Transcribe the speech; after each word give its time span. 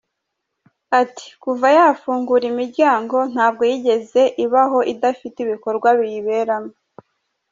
Ati 1.01 1.27
“Kuva 1.43 1.67
yafungura 1.77 2.43
imiryango 2.51 3.17
ntabwo 3.33 3.63
yigeze 3.71 4.21
iba 4.43 4.61
aho 4.67 4.77
idafite 4.93 5.37
ibikorwa 5.45 5.87
biyiberamo. 5.99 6.73